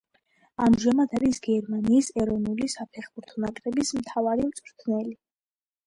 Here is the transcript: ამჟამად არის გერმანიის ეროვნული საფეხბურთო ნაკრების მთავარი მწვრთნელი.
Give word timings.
ამჟამად 0.67 1.13
არის 1.17 1.41
გერმანიის 1.49 2.11
ეროვნული 2.23 2.73
საფეხბურთო 2.77 3.47
ნაკრების 3.47 3.97
მთავარი 4.03 4.51
მწვრთნელი. 4.53 5.19